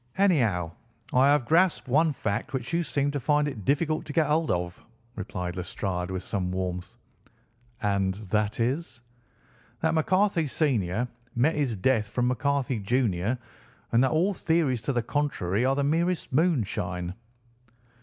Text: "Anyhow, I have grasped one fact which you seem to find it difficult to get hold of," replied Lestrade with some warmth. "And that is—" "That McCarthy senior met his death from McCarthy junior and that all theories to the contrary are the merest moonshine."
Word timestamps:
"Anyhow, 0.17 0.71
I 1.13 1.27
have 1.27 1.45
grasped 1.45 1.87
one 1.87 2.11
fact 2.11 2.53
which 2.53 2.73
you 2.73 2.81
seem 2.81 3.11
to 3.11 3.19
find 3.19 3.47
it 3.47 3.63
difficult 3.65 4.03
to 4.05 4.13
get 4.13 4.25
hold 4.25 4.49
of," 4.49 4.83
replied 5.15 5.55
Lestrade 5.55 6.09
with 6.09 6.23
some 6.23 6.51
warmth. 6.51 6.95
"And 7.83 8.15
that 8.31 8.59
is—" 8.59 9.01
"That 9.81 9.93
McCarthy 9.93 10.47
senior 10.47 11.07
met 11.35 11.53
his 11.53 11.75
death 11.75 12.07
from 12.07 12.27
McCarthy 12.29 12.79
junior 12.79 13.37
and 13.91 14.03
that 14.03 14.09
all 14.09 14.33
theories 14.33 14.81
to 14.89 14.93
the 14.93 15.03
contrary 15.03 15.65
are 15.65 15.75
the 15.75 15.83
merest 15.83 16.33
moonshine." 16.33 17.13